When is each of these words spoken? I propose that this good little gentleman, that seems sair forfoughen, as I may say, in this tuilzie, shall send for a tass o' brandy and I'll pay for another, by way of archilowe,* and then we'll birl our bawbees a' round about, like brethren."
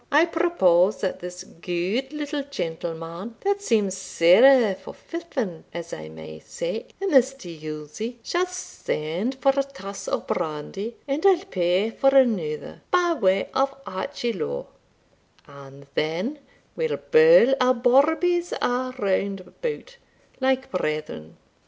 I 0.11 0.25
propose 0.25 1.01
that 1.01 1.19
this 1.19 1.43
good 1.43 2.11
little 2.11 2.41
gentleman, 2.41 3.35
that 3.41 3.61
seems 3.61 3.95
sair 3.95 4.73
forfoughen, 4.73 5.63
as 5.75 5.93
I 5.93 6.09
may 6.09 6.39
say, 6.39 6.87
in 6.99 7.11
this 7.11 7.35
tuilzie, 7.35 8.17
shall 8.23 8.47
send 8.47 9.35
for 9.35 9.51
a 9.55 9.61
tass 9.61 10.07
o' 10.07 10.21
brandy 10.21 10.95
and 11.07 11.23
I'll 11.23 11.45
pay 11.45 11.91
for 11.91 12.09
another, 12.15 12.81
by 12.89 13.13
way 13.13 13.49
of 13.53 13.69
archilowe,* 13.85 14.65
and 15.45 15.85
then 15.93 16.39
we'll 16.75 16.97
birl 16.97 17.53
our 17.61 17.75
bawbees 17.75 18.53
a' 18.53 18.95
round 18.97 19.41
about, 19.41 19.97
like 20.39 20.71
brethren." 20.71 21.37